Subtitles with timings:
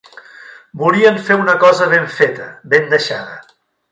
[0.83, 3.39] Volien fer una cosa ben feta, ben deixada